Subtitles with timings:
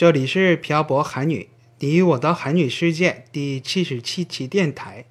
[0.00, 5.04] 这里是漂泊韩语，你与我的韩语世界第七十七期电台，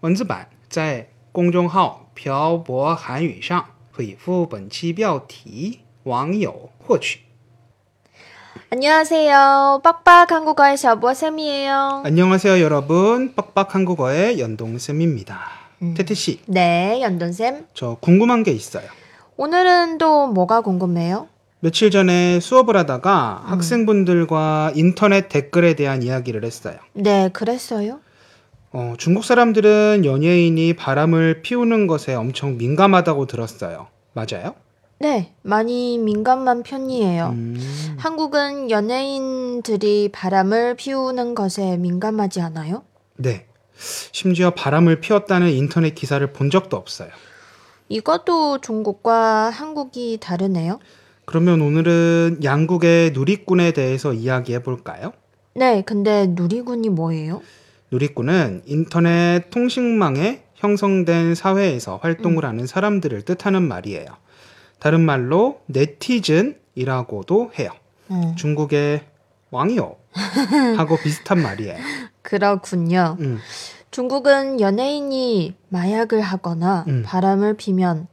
[0.00, 7.20] 文字版在公众号“漂泊韩语”上回复本期标题“网友获取
[8.70, 9.80] 안녕하세요.
[9.84, 12.02] 빡빡 한국어의 샤보쌤이에요.
[12.06, 13.34] 안녕하세요, 여러분.
[13.34, 15.40] 빡빡 한국어의 연동쌤입니다.
[15.82, 15.94] 음.
[15.94, 17.66] 태태 씨, 네, 연돈쌤.
[17.74, 18.84] 저 궁금한 게 있어요.
[19.36, 21.28] 오늘은 또 뭐가 궁금해요?
[21.67, 23.51] 며칠 전에 수업을 하다가 음.
[23.51, 26.77] 학생분들과 인터넷 댓글에 대한 이야기를 했어요.
[26.93, 27.99] 네, 그랬어요.
[28.71, 33.87] 어, 중국 사람들은 연예인이 바람을 피우는 것에 엄청 민감하다고 들었어요.
[34.13, 34.55] 맞아요?
[34.99, 37.27] 네, 많이 민감한 편이에요.
[37.33, 37.57] 음,
[37.99, 42.83] 한국은 연예인들이 바람을 피우는 것에 민감하지 않아요?
[43.17, 43.45] 네.
[44.13, 47.09] 심지어 바람을 피웠다는 인터넷 기사를 본 적도 없어요.
[47.89, 50.79] 이것도 중국과 한국이 다르네요.
[51.27, 55.11] 그러면 오늘은 양국의 누리꾼에 대해서 이야기해 볼까요?
[55.55, 57.41] 네, 근데 누리군이 뭐예요?
[57.91, 64.05] 누리꾼은 인터넷 통신망에 형성된 사회에서 활동을 하는 사람들을 뜻하는 말이에요.
[64.79, 67.71] 다른 말로 네티즌이라고도 해요.
[68.09, 69.01] 음, 중국의
[69.51, 69.97] 왕요
[70.77, 71.75] 하고 비슷한 말이에요.
[72.21, 73.17] 그렇군요.
[73.19, 73.39] 음,
[73.91, 77.03] 중국은 연예인이 마약을 하거나 음.
[77.05, 78.07] 바람을 피면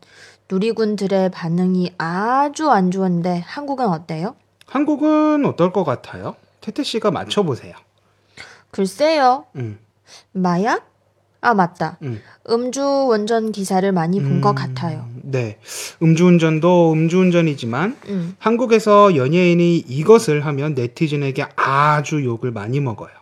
[0.50, 4.36] 누리군들의 반응이 아주 안 좋은데 한국은 어때요?
[4.66, 6.36] 한국은 어떨 것 같아요?
[6.60, 7.74] 태태 씨가 맞춰보세요.
[8.70, 9.46] 글쎄요.
[9.56, 9.78] 음,
[10.32, 10.90] 마약?
[11.40, 11.98] 아, 맞다.
[12.02, 12.22] 음.
[12.48, 15.06] 음주 운전 기사를 많이 본것 음, 같아요.
[15.22, 15.58] 네,
[16.02, 23.12] 음주운전도 음주운전이지만 음, 한국에서 연예인이 이것을 하면 네티즌에게 아주 욕을 많이 먹어요.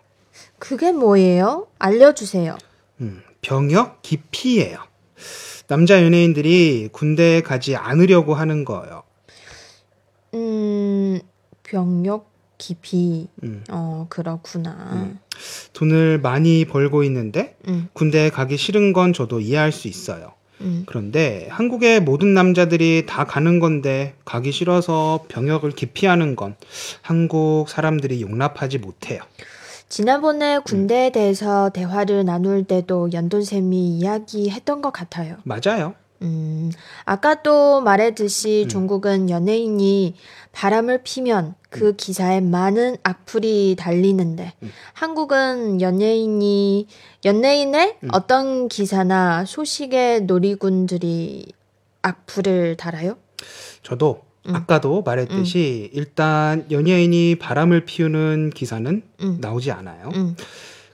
[0.60, 1.66] 그게 뭐예요?
[1.80, 2.56] 알려주세요.
[3.00, 4.78] 음, 병역 기피예요.
[5.72, 9.04] 남자 연예인들이 군대에 가지 않으려고 하는 거예요.
[10.34, 11.18] 음,
[11.62, 13.26] 병력 기피.
[13.42, 15.16] 음, 어, 그렇구나.
[15.72, 20.34] 돈을 많이 벌고 있는데 음, 군대에 가기 싫은 건 저도 이해할 수 있어요.
[20.60, 20.82] 음.
[20.84, 26.54] 그런데 한국의 모든 남자들이 다 가는 건데 가기 싫어서 병역을 기피하는 건
[27.00, 29.22] 한국 사람들이 용납하지 못해요.
[29.92, 35.36] 지난번에 군대에 대해서 대화를 나눌 때도 연돈쌤이 이야기했던 것 같아요.
[35.44, 35.92] 맞아요.
[36.22, 36.72] 음,
[37.04, 38.68] 아까 또 말했듯이 음.
[38.70, 40.14] 중국은 연예인이
[40.52, 44.72] 바람을 피면 그 기사에 많은 악플이 달리는데 음.
[44.94, 46.86] 한국은 연예인이
[47.26, 48.08] 연예인의 음.
[48.14, 51.52] 어떤 기사나 소식에 놀이군들이
[52.00, 53.18] 악플을 달아요?
[53.82, 54.54] 저도 음.
[54.54, 59.38] 아까도 말했듯이 일단 연예인이 바람을 피우는 기사는 음.
[59.40, 60.10] 나오지 않아요.
[60.14, 60.36] 음,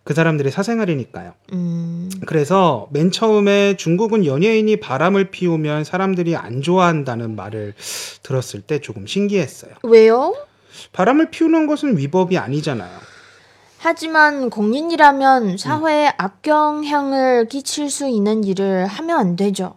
[0.04, 1.32] 그 사람들의 사생활이니까요.
[1.53, 7.75] 음, 그래서 맨 처음에 중국은 연예인이 바람을 피우면 사람들이 안 좋아한다는 말을
[8.22, 9.72] 들었을 때 조금 신기했어요.
[9.82, 10.34] 왜요?
[10.92, 12.91] 바람을 피우는 것은 위법이 아니잖아요.
[13.78, 19.76] 하지만 공인이라면 사회에 악영향을 끼칠 수 있는 일을 하면 안 되죠.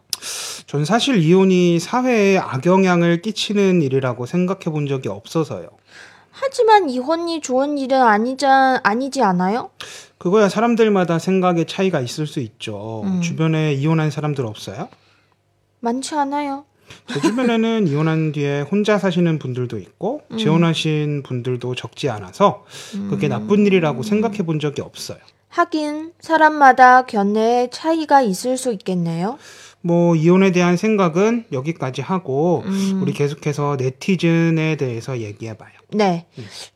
[0.71, 5.67] 전 사실 이혼이 사회에 악영향을 끼치는 일이라고 생각해 본 적이 없어서요.
[6.31, 9.71] 하지만 이혼이 좋은 일은 아니자, 아니지 않아요?
[10.17, 13.01] 그거야 사람들마다 생각의 차이가 있을 수 있죠.
[13.03, 13.19] 음.
[13.19, 14.87] 주변에 이혼한 사람들 없어요?
[15.81, 16.63] 많지 않아요.
[17.13, 20.37] 제 주변에는 이혼한 뒤에 혼자 사시는 분들도 있고 음.
[20.37, 22.63] 재혼하신 분들도 적지 않아서
[23.09, 25.17] 그게 나쁜 일이라고 생각해 본 적이 없어요.
[25.49, 29.37] 하긴 사람마다 견해의 차이가 있을 수 있겠네요.
[29.81, 32.99] 뭐 이혼에 대한 생각은 여기까지 하고 음.
[33.01, 35.71] 우리 계속해서 네티즌에 대해서 얘기해 봐요.
[35.91, 36.27] 네.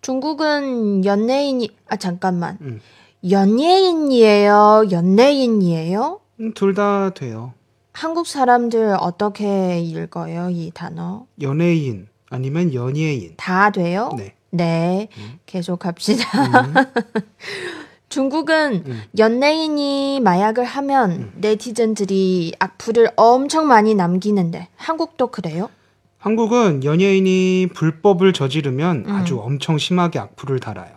[0.01, 2.57] 중국은 연예인이 아 잠깐만.
[2.61, 2.81] 음.
[3.29, 4.87] 연예인이에요.
[4.91, 6.19] 연예인이에요?
[6.39, 7.53] 음, 둘다 돼요.
[7.91, 11.25] 한국 사람들 어떻게 읽어요, 이 단어?
[11.41, 13.33] 연예인 아니면 연예인.
[13.37, 14.11] 다 돼요?
[14.17, 14.33] 네.
[14.51, 15.07] 네.
[15.17, 15.39] 음.
[15.45, 16.25] 계속합시다.
[18.15, 19.01] 음, 중국은 음.
[19.17, 21.31] 연예인이 마약을 하면 음.
[21.35, 25.69] 네티즌들이 악플을 엄청 많이 남기는데 한국도 그래요?
[26.17, 29.11] 한국은 연예인이 불법을 저지르면 음.
[29.11, 30.93] 아주 엄청 심하게 악플을 달아요.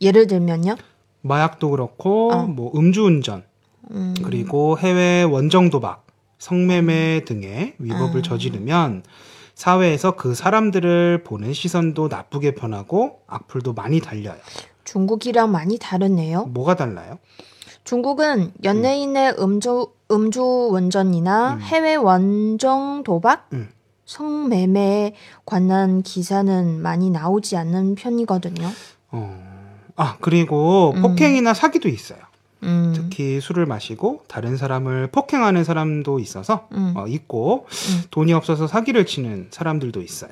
[0.00, 0.76] 예를 들면요.
[1.20, 2.46] 마약도 그렇고 어.
[2.46, 3.44] 뭐 음주운전
[3.90, 6.06] 음, 그리고 해외 원정 도박,
[6.38, 8.22] 성매매 등의 위법을 아.
[8.22, 9.04] 저지르면
[9.54, 14.36] 사회에서 그 사람들을 보는 시선도 나쁘게 변하고 악플도 많이 달려요.
[14.84, 16.44] 중국이랑 많이 다르네요.
[16.46, 17.18] 뭐가 달라요?
[17.84, 20.42] 중국은 연예인의 음 주 음주
[20.72, 21.60] 운전이나 음.
[21.60, 23.68] 해외 원정 도박, 음.
[24.04, 25.14] 성매매에
[25.46, 28.68] 관한 기사는 많이 나오지 않는 편이거든요.
[29.10, 29.42] 어,
[29.96, 31.02] 아, 그리고 음.
[31.02, 32.18] 폭행이나 사기도 있어요.
[32.62, 32.92] 음.
[32.94, 36.92] 특히 술을 마시고 다른 사람을 폭행하는 사람도 있어서 음.
[36.96, 38.02] 어, 있고 음.
[38.10, 40.30] 돈이 없어서 사기를 치는 사람들도 있어요.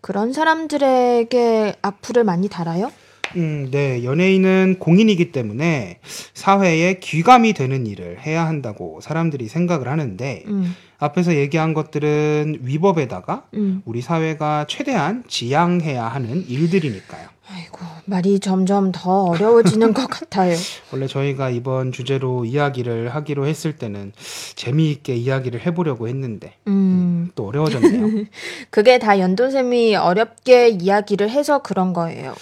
[0.00, 2.90] 그런 사람들에게 악플을 많이 달아요?
[3.36, 4.04] 음, 네.
[4.04, 5.98] 연예인은 공인이기 때문에
[6.34, 10.74] 사회에 귀감이 되는 일을 해야 한다고 사람들이 생각을 하는데 음.
[10.98, 13.82] 앞에서 얘기한 것들은 위법에다가 음.
[13.84, 17.28] 우리 사회가 최대한 지양해야 하는 일들이니까요.
[17.50, 20.54] 아이고, 말이 점점 더 어려워지는 것 같아요.
[20.92, 24.12] 원래 저희가 이번 주제로 이야기를 하기로 했을 때는
[24.54, 27.30] 재미있게 이야기를 해보려고 했는데 음.
[27.34, 28.26] 또 어려워졌네요.
[28.70, 32.34] 그게 다 연돈쌤이 어렵게 이야기를 해서 그런 거예요.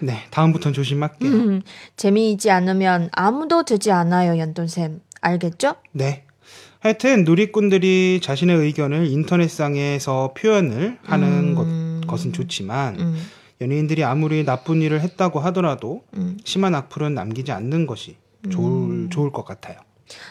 [0.00, 1.30] 네, 다음부턴 조심할게요.
[1.30, 1.62] 음,
[1.96, 5.00] 재미있지 않으면 아무도 듣지 않아요, 연돈쌤.
[5.20, 5.74] 알겠죠?
[5.92, 6.24] 네.
[6.80, 12.00] 하여튼 누리꾼들이 자신의 의견을 인터넷상에서 표현을 하는 음.
[12.00, 13.22] 것, 것은 좋지만 음,
[13.60, 16.38] 연예인들이 아무리 나쁜 일을 했다고 하더라도 음.
[16.44, 18.16] 심한 악플은 남기지 않는 것이
[18.50, 19.78] 좋을, 좋을 것 같아요.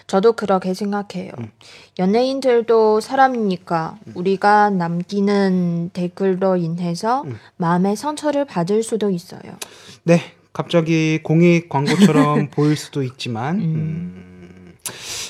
[0.07, 1.31] 저도 그렇게 생각해요.
[1.37, 1.51] 음.
[1.99, 7.37] 연예인들도 사람이니까 우리가 남기는 댓글로 인해서 음.
[7.57, 9.41] 마음의 상처를 받을 수도 있어요.
[10.03, 10.21] 네,
[10.53, 13.61] 갑자기 공익 광고처럼 보일 수도 있지만 음.
[13.61, 14.73] 음,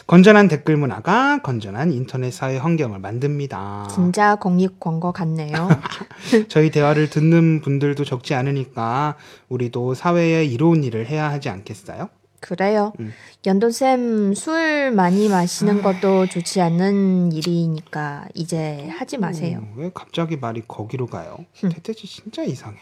[0.05, 3.89] 건전한 댓글 문화가 건전한 인터넷 사회 환경을 만듭니다.
[3.93, 5.67] 진짜 공익 광고 같네요.
[6.47, 9.15] 저희 대화를 듣는 분들도 적지 않으니까
[9.49, 12.09] 우리도 사회에 이로운 일을 해야 하지 않겠어요?
[12.39, 12.93] 그래요.
[12.99, 13.13] 음.
[13.45, 19.61] 연돈쌤 술 많이 마시는 것도 좋지 않은 일이니까 이제 하지 마세요.
[19.63, 21.37] 어, 왜 갑자기 말이 거기로 가요?
[21.59, 22.79] 태태씨 진짜 이상해요.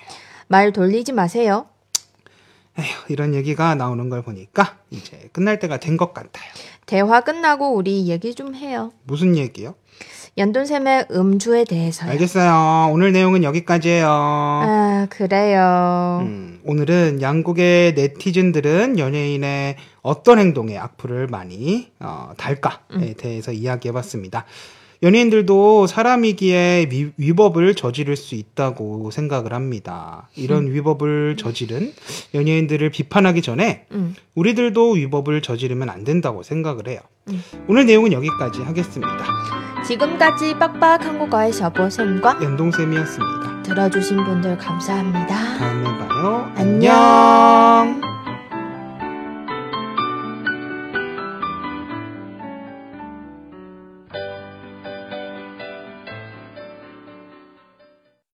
[0.47, 1.67] 말 돌리지 마세요.
[2.77, 6.45] 에휴, 이런 얘기가 나오는 걸 보니까 이제 끝날 때가 된 것 같아요.
[6.85, 8.91] 대화 끝나고 우리 얘기 좀 해요.
[9.03, 9.75] 무슨 얘기요?
[10.37, 12.11] 연돈쌤의 음주에 대해서요.
[12.11, 12.91] 알겠어요.
[12.91, 14.07] 오늘 내용은 여기까지예요.
[14.09, 16.19] 아, 그래요.
[16.23, 24.43] 음, 오늘은 양국의 네티즌들은 연예인의 어떤 행동에 악플을 많이 어, 달까에 대해서 이야기해봤습니다.
[25.03, 30.29] 연예인들도 사람이기에 위, 위법을 저지를 수 있다고 생각을 합니다.
[30.35, 31.93] 이런 위법을 저지른
[32.33, 34.15] 연예인들을 비판하기 전에 음.
[34.35, 36.99] 우리들도 위법을 저지르면 안 된다고 생각을 해요.
[37.29, 37.41] 음.
[37.67, 39.25] 오늘 내용은 여기까지 하겠습니다.
[39.85, 43.63] 지금까지 빡빡 한국어의 셔보쌤과 연동쌤이었습니다.
[43.63, 45.57] 들어주신 분들 감사합니다.
[45.57, 46.51] 다음에 봐요.
[46.55, 48.14] 안녕.